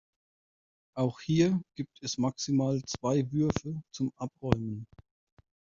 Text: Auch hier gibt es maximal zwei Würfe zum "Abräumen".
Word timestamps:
Auch 0.97 1.19
hier 1.21 1.61
gibt 1.77 1.95
es 2.01 2.17
maximal 2.17 2.81
zwei 2.87 3.31
Würfe 3.31 3.83
zum 3.93 4.11
"Abräumen". 4.17 4.87